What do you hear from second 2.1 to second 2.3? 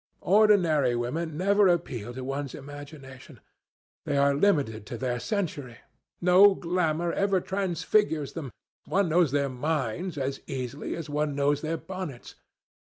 to